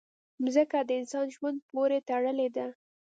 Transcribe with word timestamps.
مځکه 0.43 0.79
د 0.83 0.89
انسان 0.99 1.25
ژوند 1.35 1.57
پورې 1.69 1.97
تړلې 2.09 2.47
ده. 2.55 2.67